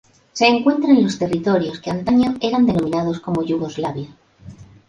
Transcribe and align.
Se 0.33 0.47
encuentra 0.47 0.89
en 0.89 1.03
los 1.03 1.19
territorios 1.19 1.79
que 1.79 1.91
antaño 1.91 2.33
eran 2.41 2.65
denominados 2.65 3.19
como 3.19 3.43
Yugoslavia. 3.43 4.07